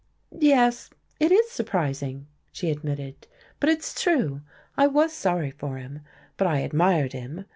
[0.39, 3.27] "Yes, it is surprising," she admitted,
[3.59, 4.41] "but it's true.
[4.75, 5.99] I was sorry for him,
[6.37, 7.45] but I admired him.